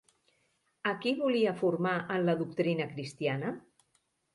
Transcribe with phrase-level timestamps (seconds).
[0.93, 3.59] A qui volia formar en la doctrina cristiana?